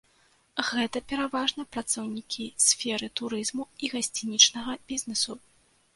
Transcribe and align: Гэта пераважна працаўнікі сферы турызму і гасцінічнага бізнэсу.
Гэта 0.69 1.01
пераважна 1.11 1.65
працаўнікі 1.77 2.47
сферы 2.69 3.11
турызму 3.21 3.63
і 3.85 3.93
гасцінічнага 3.95 4.71
бізнэсу. 4.91 5.41